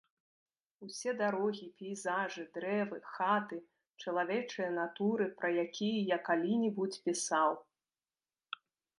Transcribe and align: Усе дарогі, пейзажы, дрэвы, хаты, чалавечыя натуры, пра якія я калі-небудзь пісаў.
Усе 0.85 1.11
дарогі, 1.17 1.65
пейзажы, 1.81 2.43
дрэвы, 2.55 2.97
хаты, 3.17 3.57
чалавечыя 4.03 4.69
натуры, 4.77 5.27
пра 5.41 5.49
якія 5.65 5.99
я 6.15 6.19
калі-небудзь 6.31 6.99
пісаў. 7.09 7.51